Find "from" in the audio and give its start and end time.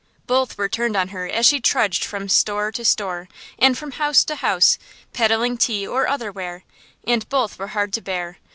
2.03-2.27, 3.77-3.91